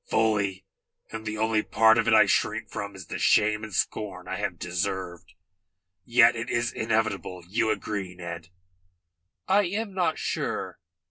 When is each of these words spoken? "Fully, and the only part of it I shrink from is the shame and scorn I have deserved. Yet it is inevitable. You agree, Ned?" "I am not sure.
"Fully, 0.07 0.65
and 1.11 1.27
the 1.27 1.37
only 1.37 1.61
part 1.61 1.99
of 1.99 2.07
it 2.07 2.13
I 2.15 2.25
shrink 2.25 2.71
from 2.71 2.95
is 2.95 3.05
the 3.05 3.19
shame 3.19 3.63
and 3.63 3.71
scorn 3.71 4.27
I 4.27 4.37
have 4.37 4.57
deserved. 4.57 5.35
Yet 6.05 6.35
it 6.35 6.49
is 6.49 6.71
inevitable. 6.73 7.43
You 7.47 7.69
agree, 7.69 8.15
Ned?" 8.15 8.49
"I 9.47 9.65
am 9.65 9.93
not 9.93 10.17
sure. 10.17 10.79